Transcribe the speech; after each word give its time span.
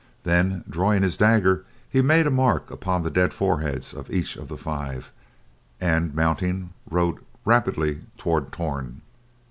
Then, 0.23 0.63
drawing 0.67 1.03
his 1.03 1.15
dagger, 1.15 1.63
he 1.87 2.01
made 2.01 2.25
a 2.25 2.31
mark 2.31 2.71
upon 2.71 3.03
the 3.03 3.11
dead 3.11 3.35
foreheads 3.35 3.93
of 3.93 4.09
each 4.09 4.35
of 4.35 4.47
the 4.47 4.57
five, 4.57 5.11
and 5.79 6.15
mounting, 6.15 6.71
rode 6.89 7.19
rapidly 7.45 7.99
toward 8.17 8.51
Torn. 8.51 9.01